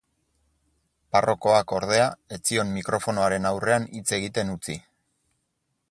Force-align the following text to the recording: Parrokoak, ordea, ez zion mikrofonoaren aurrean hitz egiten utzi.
Parrokoak, 1.15 1.73
ordea, 1.81 2.07
ez 2.37 2.39
zion 2.53 2.73
mikrofonoaren 2.79 3.47
aurrean 3.51 3.87
hitz 4.01 4.07
egiten 4.21 4.55
utzi. 4.57 4.81